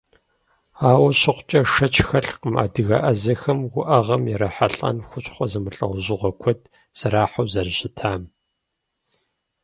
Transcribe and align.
Ауэ 0.89 1.09
щыхъукӏэ, 1.19 1.61
шэч 1.73 1.95
хэлъкъым 2.07 2.55
адыгэ 2.63 2.97
ӏэзэхэм 3.01 3.59
уӏэгъэм 3.77 4.23
ирахьэлӏэн 4.33 4.97
хущхъуэ 5.07 5.45
зэмылӏэужьыгъуэ 5.51 6.31
куэд 6.41 6.61
зэрахьэу 6.97 7.47
зэрыщытам. 7.51 8.21